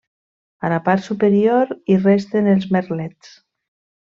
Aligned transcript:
A 0.69 0.71
la 0.73 0.79
part 0.87 1.05
superior 1.07 1.75
hi 1.95 1.99
resten 2.01 2.51
els 2.55 2.67
merlets. 2.79 3.37